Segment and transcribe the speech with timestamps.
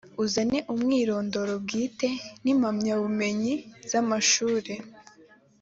[0.23, 2.07] uzane umwirondoro bwite
[2.43, 3.53] n ‘impamyabumenyi
[3.89, 4.73] z’ amashuri.